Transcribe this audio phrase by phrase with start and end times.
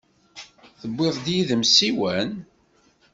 [0.79, 2.29] Tewwiḍ yid-m ssiwan?